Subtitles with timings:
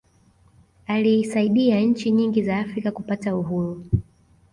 [0.87, 3.83] aliisaidia nchi nyingi za afrika kupata uhuru